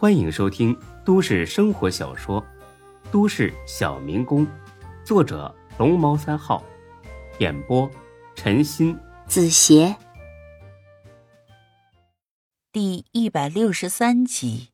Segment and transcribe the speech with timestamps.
[0.00, 0.74] 欢迎收听
[1.04, 2.40] 都市生活小说
[3.12, 4.46] 《都市小民工》，
[5.04, 6.64] 作者龙猫三号，
[7.38, 7.86] 演播
[8.34, 9.94] 陈鑫、子邪，
[12.72, 14.70] 第一百六十三集。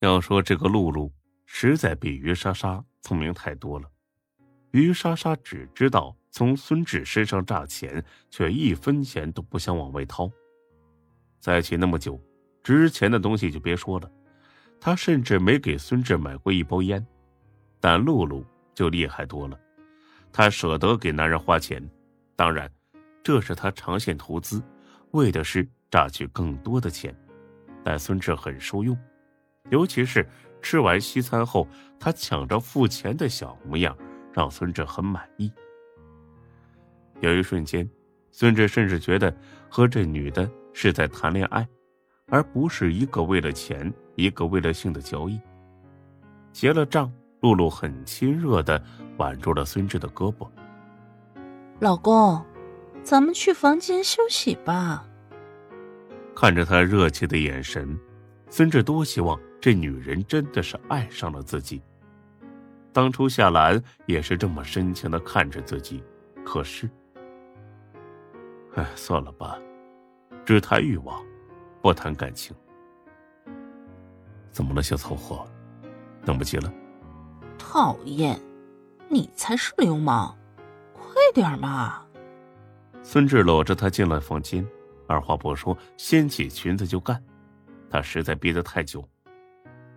[0.00, 1.12] 要说这个露露，
[1.46, 3.88] 实在比于莎莎聪明太多了。
[4.72, 10.28] 于莎莎只知道从孙志身上榨钱，却一分钱都不想往外掏。
[11.38, 12.20] 在一起那么久，
[12.64, 14.10] 值钱的东西就别说了，
[14.80, 17.04] 他甚至没给孙志买过一包烟。
[17.80, 18.44] 但露露
[18.74, 19.58] 就厉害多了，
[20.32, 21.82] 她舍得给男人花钱，
[22.34, 22.70] 当然，
[23.22, 24.62] 这是她长线投资，
[25.12, 27.14] 为的是榨取更多的钱。
[27.84, 28.98] 但孙志很受用，
[29.70, 30.28] 尤其是
[30.60, 31.66] 吃完西餐后，
[32.00, 33.96] 他抢着付钱的小模样。
[34.30, 35.50] 让孙志很满意。
[37.20, 37.88] 有一瞬间，
[38.30, 39.36] 孙志甚至觉得
[39.68, 41.66] 和这女的是在谈恋爱，
[42.28, 45.40] 而不是一个为了钱、一个为了性的交易。
[46.52, 48.82] 结了账，露露很亲热的
[49.16, 50.48] 挽住了孙志的胳膊。
[51.78, 52.44] 老公，
[53.04, 55.06] 咱们去房间休息吧。
[56.34, 57.96] 看着他热切的眼神，
[58.50, 61.80] 孙志多希望这女人真的是爱上了自己。
[62.92, 66.02] 当初夏兰也是这么深情的看着自己，
[66.44, 66.90] 可是，
[68.74, 69.56] 哎，算了吧，
[70.44, 71.22] 只谈欲望，
[71.80, 72.56] 不谈感情。
[74.50, 75.46] 怎么了，小凑合？
[76.24, 76.72] 等不及了？
[77.58, 78.40] 讨厌，
[79.08, 80.36] 你才是流氓！
[80.94, 82.02] 快点嘛！
[83.02, 84.66] 孙志搂着她进了房间，
[85.06, 87.22] 二话不说，掀起裙子就干。
[87.90, 89.06] 他实在憋得太久。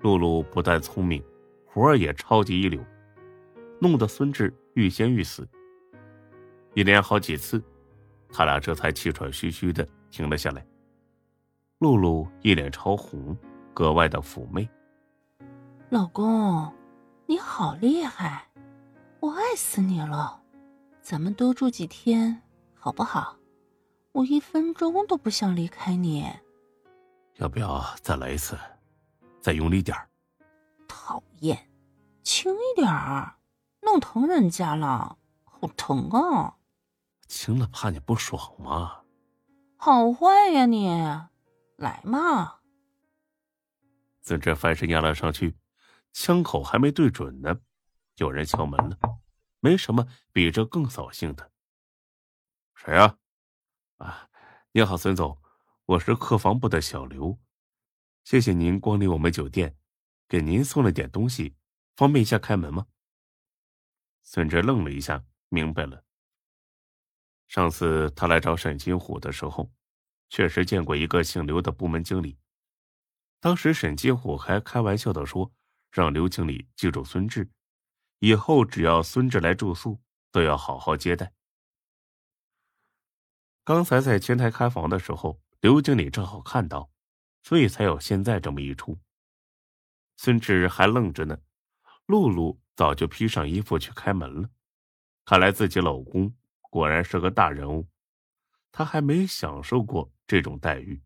[0.00, 1.22] 露露不但聪明。
[1.66, 2.80] 活儿也超级一流，
[3.80, 5.44] 弄得孙志欲仙欲死。
[6.72, 7.60] 一连好几次，
[8.30, 10.64] 他俩这才气喘吁吁的停了下来。
[11.80, 13.36] 露露一脸潮红，
[13.74, 14.66] 格外的妩媚。
[15.90, 16.72] 老公，
[17.26, 18.48] 你好厉害，
[19.20, 20.40] 我爱死你了！
[21.02, 22.40] 咱们多住几天
[22.74, 23.36] 好不好？
[24.12, 26.24] 我一分钟都不想离开你。
[27.34, 28.56] 要不要再来一次？
[29.40, 30.08] 再用力点儿。
[30.88, 31.68] 讨厌，
[32.22, 33.36] 轻一点儿，
[33.82, 36.54] 弄疼人家了，好疼啊！
[37.26, 39.00] 轻了怕你不爽吗？
[39.76, 40.88] 好坏呀你！
[41.76, 42.54] 来嘛！
[44.26, 45.54] 孙志翻身压了上去，
[46.14, 47.60] 枪口还没对准呢，
[48.16, 48.98] 有人敲门了。
[49.60, 51.52] 没什么比这更扫兴的。
[52.74, 53.18] 谁呀？
[53.98, 54.30] 啊，
[54.72, 55.38] 你好，孙总，
[55.84, 57.38] 我是客房部的小刘，
[58.24, 59.76] 谢谢您光临我们酒店。
[60.26, 61.54] 给您送了点东西，
[61.94, 62.86] 方便一下开门吗？
[64.22, 66.02] 孙哲愣了一下，明白了。
[67.46, 69.70] 上次他来找沈金虎的时候，
[70.30, 72.38] 确实见过一个姓刘的部门经理。
[73.44, 75.52] 当时沈金虎还开玩笑的说，
[75.90, 77.50] 让刘经理记住孙志，
[78.20, 80.00] 以后只要孙志来住宿，
[80.32, 81.30] 都要好好接待。
[83.62, 86.90] 刚才在前台开房的时候，刘经理正好看到，
[87.42, 88.98] 所以才有现在这么一出。
[90.16, 91.38] 孙志还愣着呢，
[92.06, 94.48] 露露早就披上衣服去开门了。
[95.26, 97.86] 看来自己老公果然是个大人物，
[98.72, 101.02] 他还没享受过这种待遇。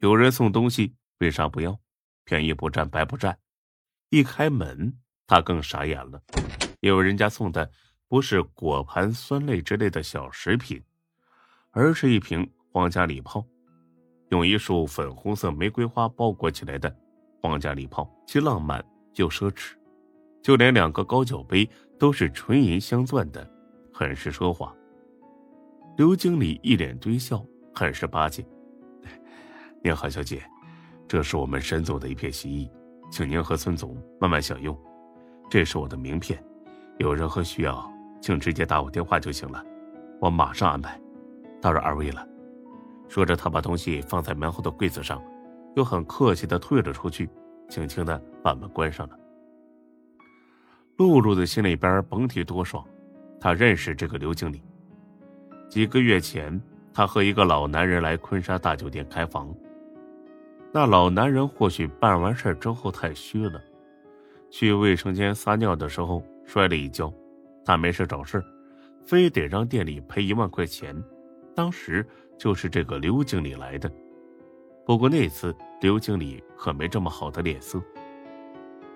[0.00, 1.78] 有人送东西，为啥不要？
[2.24, 3.38] 便宜不占，白不占。
[4.10, 4.94] 一开门，
[5.26, 6.20] 他更傻眼了，
[6.80, 7.70] 因为人家送的
[8.06, 10.82] 不是果盘、酸类之类的小食品，
[11.70, 13.42] 而是一瓶皇家礼炮。
[14.28, 16.94] 用一束粉红色玫瑰花包裹起来的
[17.40, 18.84] 皇家礼炮，既浪漫
[19.14, 19.74] 又奢侈，
[20.42, 21.66] 就连两个高脚杯
[21.98, 23.48] 都是纯银镶钻的，
[23.94, 24.74] 很是奢华。
[25.96, 27.42] 刘经理一脸堆笑，
[27.72, 28.44] 很是巴结
[29.86, 30.42] ：“您好，小姐，
[31.06, 32.68] 这是我们沈总的一片心意，
[33.08, 34.76] 请您和孙总慢慢享用。
[35.48, 36.42] 这是我的名片，
[36.98, 37.88] 有任何需要，
[38.20, 39.64] 请直接打我电话就行了，
[40.20, 41.00] 我马上安排。
[41.62, 42.26] 打扰二位了。”
[43.08, 45.22] 说着，他把东西放在门后的柜子上，
[45.76, 47.30] 又很客气的退了出去，
[47.68, 49.16] 轻轻的把门关上了。
[50.96, 52.84] 露露的心里边甭提多爽，
[53.38, 54.60] 她认识这个刘经理。
[55.68, 56.60] 几个月前，
[56.92, 59.54] 他和一个老男人来昆山大酒店开房。
[60.78, 63.58] 那老男人或许办完事之后太虚了，
[64.50, 67.10] 去卫生间撒尿的时候摔了一跤，
[67.64, 68.44] 他没事找事
[69.02, 70.94] 非得让店里赔一万块钱。
[71.54, 72.06] 当时。
[72.38, 73.90] 就是这个刘经理来的，
[74.84, 77.82] 不过那次刘经理可没这么好的脸色。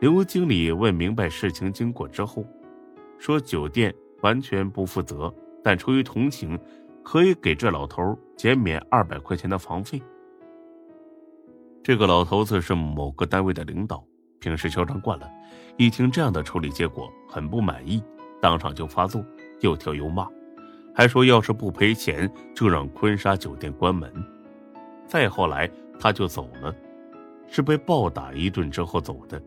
[0.00, 2.46] 刘经理问明白事情经过之后，
[3.18, 5.30] 说酒店完全不负责，
[5.62, 6.58] 但出于同情，
[7.02, 10.00] 可以给这老头减免二百块钱的房费。
[11.86, 14.04] 这个老头子是某个单位的领导，
[14.40, 15.30] 平时嚣张惯了，
[15.76, 18.02] 一听这样的处理结果，很不满意，
[18.42, 19.24] 当场就发作，
[19.60, 20.26] 又跳又骂，
[20.92, 24.12] 还说要是不赔钱，就让坤沙酒店关门。
[25.06, 26.74] 再后来，他就走了，
[27.46, 29.40] 是被暴打一顿之后走的。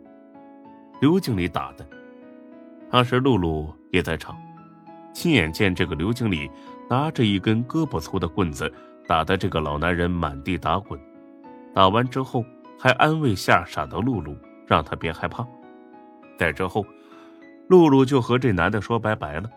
[1.01, 1.85] 刘经理打的，
[2.89, 4.37] 当时露露也在场，
[5.13, 6.49] 亲眼见这个刘经理
[6.89, 8.73] 拿着一根胳膊粗的棍子
[9.05, 10.97] 打的这个老男人满地打滚，
[11.73, 12.43] 打完之后
[12.77, 14.35] 还安慰吓傻的露露，
[14.67, 15.47] 让她别害怕。
[16.37, 16.85] 在之后，
[17.67, 19.49] 露露就和这男的说拜拜了，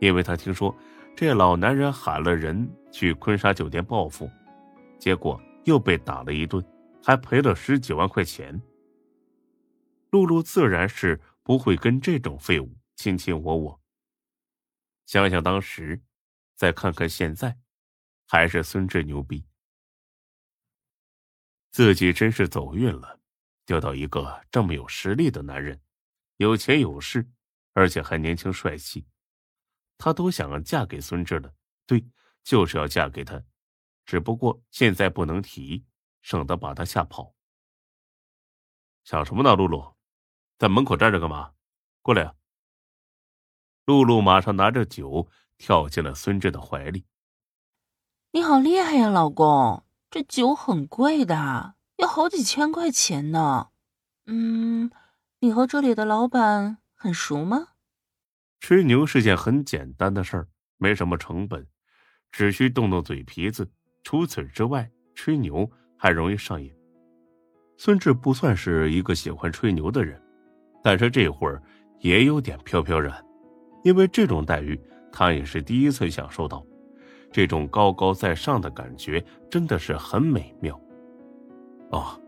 [0.00, 0.74] 因为他听说
[1.16, 4.30] 这老男人喊了人去坤沙酒店报复，
[4.98, 6.64] 结果又被打了一顿，
[7.02, 8.60] 还赔了十几万块钱。
[10.10, 13.80] 露露自然是不会跟这种废物卿卿我我。
[15.06, 16.00] 想想当时，
[16.54, 17.56] 再看看现在，
[18.28, 19.44] 还是孙志牛逼。
[21.76, 23.20] 自己真是走运了，
[23.66, 25.78] 钓到一个这么有实力的男人，
[26.38, 27.30] 有钱有势，
[27.74, 29.06] 而且还年轻帅气。
[29.98, 32.02] 她都想嫁给孙志了，对，
[32.42, 33.44] 就是要嫁给他，
[34.06, 35.84] 只不过现在不能提，
[36.22, 37.34] 省得把他吓跑。
[39.04, 39.98] 想什么呢，露露？
[40.56, 41.52] 在门口站着干嘛？
[42.00, 42.34] 过来啊！
[43.84, 45.28] 露露马上拿着酒
[45.58, 47.04] 跳进了孙志的怀里。
[48.30, 49.85] 你好厉害呀，老公！
[50.16, 53.68] 这酒很贵的，要好几千块钱呢。
[54.24, 54.90] 嗯，
[55.40, 57.66] 你和这里的老板很熟吗？
[58.58, 60.48] 吹牛是件很简单的事儿，
[60.78, 61.66] 没什么成本，
[62.32, 63.70] 只需动动嘴皮子。
[64.04, 66.74] 除此之外，吹牛还容易上瘾。
[67.76, 70.18] 孙志不算是一个喜欢吹牛的人。
[70.82, 71.62] 但是这会儿
[72.00, 73.22] 也有点飘飘然，
[73.84, 74.80] 因为这种待遇
[75.12, 76.64] 他也是第一次享受到，
[77.36, 80.74] 这种高高在上的感觉真的是很美妙。
[81.90, 82.18] 哦，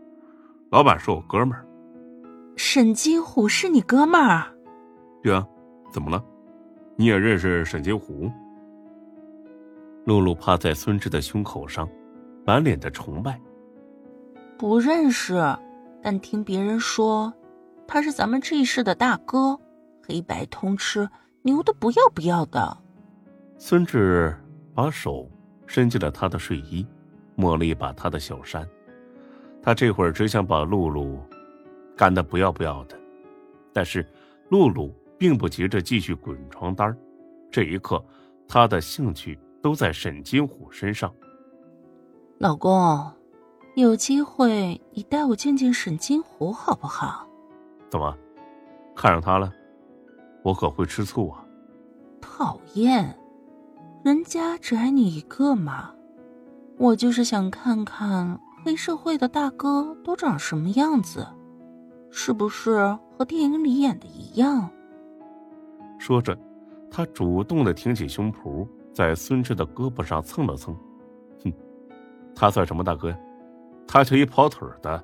[0.69, 1.65] 老板是我哥们儿，
[2.55, 4.45] 沈金虎是你哥们儿？
[5.23, 5.43] 对啊，
[5.91, 6.23] 怎么了？
[6.95, 8.29] 你也认识沈金虎？
[10.05, 11.89] 露露趴在孙志的胸口上，
[12.45, 13.41] 满脸的崇拜。
[14.59, 15.43] 不认识，
[16.03, 17.33] 但听别人说。
[17.87, 19.59] 他是咱们这一世的大哥，
[20.07, 21.09] 黑白通吃，
[21.41, 22.77] 牛的不要不要的。
[23.57, 24.37] 孙志
[24.79, 25.29] 把手
[25.67, 26.87] 伸进了他的睡衣，
[27.35, 28.65] 摸了一把他的小衫。
[29.61, 31.19] 他这会儿只想把露露
[31.97, 32.97] 干得不要不要的，
[33.73, 34.07] 但是
[34.47, 36.97] 露露并不急着继续滚床单
[37.51, 38.01] 这一刻，
[38.47, 41.13] 他的兴趣都在沈金虎身上。
[42.37, 43.11] 老公，
[43.75, 47.27] 有机会你带我见见沈金虎好不好？
[47.89, 48.17] 怎么，
[48.95, 49.51] 看上他了？
[50.41, 51.43] 我可会吃醋啊！
[52.21, 53.18] 讨厌，
[54.03, 55.91] 人家只爱你一个嘛。
[56.77, 61.27] 我就是想看看黑社会的大哥都长什么样子，
[62.09, 64.69] 是不是和电影里演的一样？
[65.99, 66.37] 说着，
[66.89, 70.73] 他主动的挺起胸脯，在孙志的胳膊上蹭了蹭。
[71.43, 71.53] 哼，
[72.33, 73.17] 他算什么大哥呀？
[73.85, 75.03] 他就一跑腿的，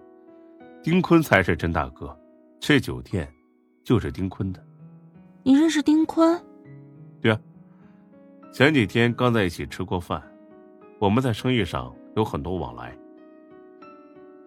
[0.81, 2.17] 丁坤才是真大哥。
[2.61, 3.29] 这酒店
[3.83, 4.63] 就是丁坤的，
[5.43, 6.41] 你认识丁坤？
[8.55, 10.23] 前几天刚在一起吃过饭，
[10.97, 12.97] 我们在生意上有很多往来。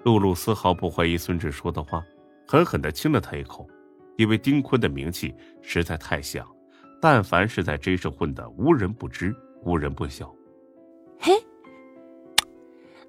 [0.03, 2.03] 露露丝毫不怀疑孙志说的话，
[2.47, 3.69] 狠狠的亲了他一口，
[4.17, 6.49] 因为丁坤的名气实在太响，
[7.03, 10.35] 但凡是在 J 市混的，无人不知，无人不晓。
[11.19, 11.35] 嘿，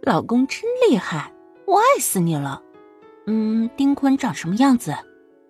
[0.02, 1.34] 老公真厉害，
[1.66, 2.62] 我爱死你了。
[3.26, 4.94] 嗯，丁坤长什么样子？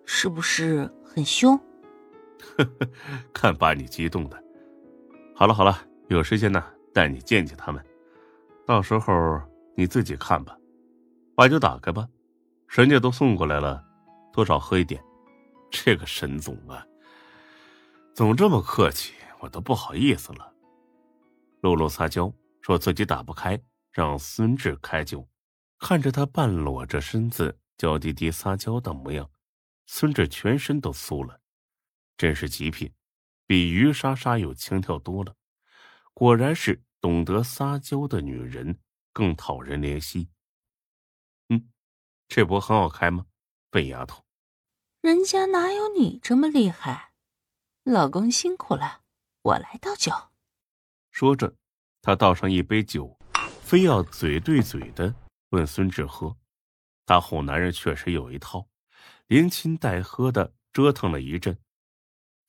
[0.04, 1.58] 是不是很凶？
[2.56, 2.88] 呵呵，
[3.32, 4.40] 看把你激动的。
[5.40, 5.74] 好了好了，
[6.10, 7.82] 有时间呢，带你见见他们。
[8.66, 9.40] 到时候
[9.74, 10.54] 你自己看吧。
[11.34, 12.06] 把酒打开吧，
[12.68, 13.82] 人家都送过来了，
[14.34, 15.02] 多少喝一点。
[15.70, 16.86] 这个沈总啊，
[18.14, 20.52] 总这么客气，我都不好意思了。
[21.62, 22.30] 露露撒娇
[22.60, 23.58] 说自己打不开，
[23.92, 25.26] 让孙志开酒。
[25.78, 27.58] 看着他半裸着身子。
[27.78, 29.26] 娇滴滴撒娇的模样，
[29.86, 31.40] 孙志全身都酥了，
[32.18, 32.92] 真是极品，
[33.50, 35.34] 比于莎莎有情调多了。
[36.14, 38.78] 果然是懂得撒娇的女人
[39.12, 40.28] 更讨人怜惜。
[41.48, 41.68] 嗯，
[42.28, 43.26] 这不很好开吗？
[43.68, 44.24] 笨丫头，
[45.00, 47.10] 人家哪有你这么厉害？
[47.82, 49.00] 老公辛苦了，
[49.42, 50.12] 我来倒酒。
[51.10, 51.56] 说着，
[52.02, 53.18] 他倒上一杯酒，
[53.62, 55.12] 非要嘴对嘴的
[55.48, 56.36] 问孙志喝。
[57.04, 58.68] 他哄男人确实有一套，
[59.26, 61.58] 连亲带喝的折腾了一阵，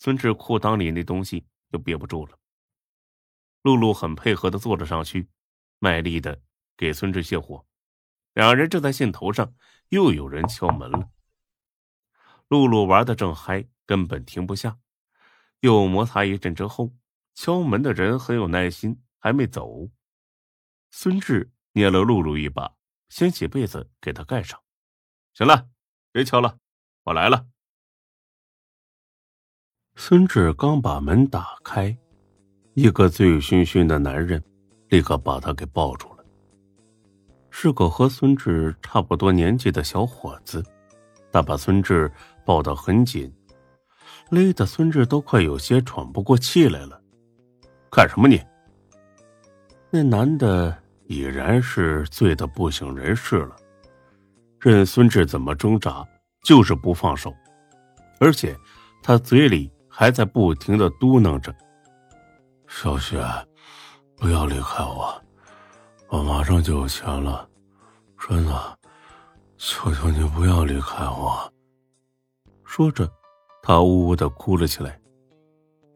[0.04, 2.40] 孙志裤裆里那东西就憋不住了。
[3.62, 5.30] 露露很配合的坐了上去，
[5.78, 6.42] 卖力的
[6.76, 7.64] 给孙志泻火。
[8.34, 9.54] 两人正在兴头上，
[9.90, 11.12] 又有人敲门了。
[12.48, 14.80] 露露玩的正嗨，根本停不下。
[15.60, 16.96] 又摩擦一阵之后，
[17.36, 19.88] 敲门的人很有耐心，还没走。
[20.90, 22.76] 孙志捏了露露一把，
[23.10, 24.60] 掀起被子给她盖上。
[25.36, 25.70] 行了，
[26.12, 26.58] 别敲了，
[27.04, 27.51] 我来了。
[29.96, 31.96] 孙志刚把门打开，
[32.74, 34.42] 一个醉醺醺的男人
[34.90, 36.26] 立刻把他给抱住了。
[37.50, 40.64] 是个和孙志差不多年纪的小伙子，
[41.32, 42.12] 他把孙志
[42.46, 43.32] 抱得很紧，
[44.30, 47.00] 勒得孙志都快有些喘不过气来了。
[47.92, 48.42] 干什么你？
[49.92, 50.76] 那男的
[51.08, 53.56] 已然是醉得不省人事了，
[54.60, 56.04] 任孙志怎么挣扎，
[56.44, 57.32] 就是不放手，
[58.20, 58.56] 而且
[59.04, 59.70] 他嘴里。
[60.02, 61.56] 还在不停的嘟囔着
[62.68, 63.24] ：“小雪，
[64.18, 65.22] 不要离开我，
[66.10, 67.48] 我马上就有钱了，
[68.18, 68.80] 真的，
[69.58, 71.54] 求求你不要离开我。”
[72.66, 73.08] 说着，
[73.62, 75.00] 他呜呜的哭了起来。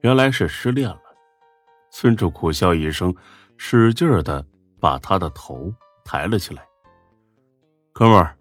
[0.01, 1.01] 原来是失恋了。
[1.89, 3.11] 孙志苦笑一声，
[3.57, 4.45] 使劲的
[4.79, 6.63] 把他的头抬了起来。
[7.91, 8.37] 哥们儿，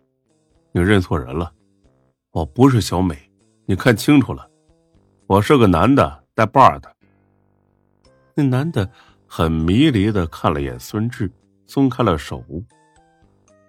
[0.72, 1.50] 你认错人了，
[2.32, 3.16] 我不是小美，
[3.64, 4.46] 你看清楚了。
[5.26, 6.96] 我是个男的，带把的。
[8.34, 8.88] 那男的
[9.26, 11.30] 很迷离的看了眼孙志，
[11.66, 12.44] 松开了手。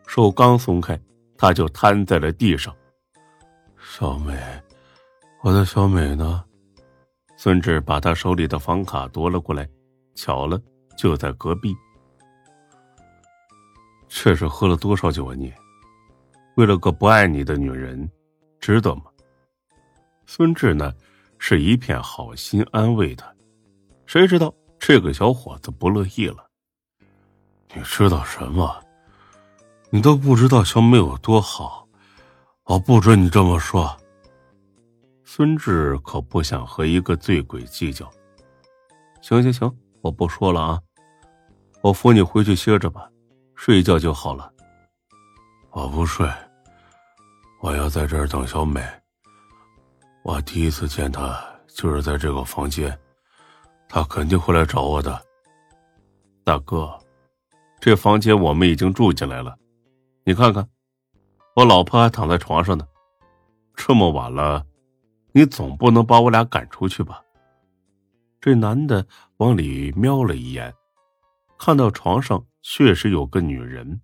[0.05, 0.99] 手刚松开，
[1.37, 2.75] 他就瘫在了地上。
[3.79, 4.37] 小美，
[5.43, 6.43] 我的小美呢？
[7.37, 9.67] 孙志把他手里的房卡夺了过来，
[10.13, 10.61] 巧了，
[10.97, 11.73] 就在隔壁。
[14.09, 15.53] 这是喝了多少酒啊你？
[16.57, 18.09] 为了个不爱你的女人，
[18.59, 19.03] 值得吗？
[20.25, 20.93] 孙志呢？
[21.37, 23.31] 是一片好心安慰他，
[24.05, 26.45] 谁知道这个小伙子不乐意了。
[27.73, 28.81] 你知道什么？
[29.89, 31.87] 你都不知道小美有多好，
[32.63, 33.95] 我不准你这么说。
[35.23, 38.09] 孙志可不想和一个醉鬼计较。
[39.21, 40.79] 行行行，我不说了啊，
[41.81, 43.09] 我扶你回去歇着吧，
[43.55, 44.51] 睡一觉就好了。
[45.71, 46.29] 我不睡，
[47.61, 48.81] 我要在这儿等小美。
[50.25, 52.97] 我第一次见他就是在这个房间，
[53.87, 55.21] 他肯定会来找我的。
[56.43, 56.91] 大哥，
[57.79, 59.55] 这房间我们已经住进来了，
[60.23, 60.67] 你看看，
[61.55, 62.87] 我老婆还躺在床上呢。
[63.75, 64.65] 这么晚了，
[65.31, 67.21] 你总不能把我俩赶出去吧？
[68.41, 69.05] 这男的
[69.37, 70.73] 往里瞄了一眼，
[71.59, 74.01] 看到床上确实有个女人。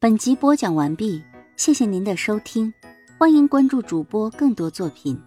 [0.00, 1.22] 本集播讲完毕，
[1.56, 2.74] 谢谢您的收听。
[3.20, 5.20] 欢迎关注主播更多作品。